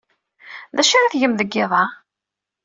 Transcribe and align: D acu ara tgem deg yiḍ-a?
D 0.75 0.77
acu 0.81 0.93
ara 0.97 1.11
tgem 1.13 1.33
deg 1.35 1.49
yiḍ-a? 1.55 1.83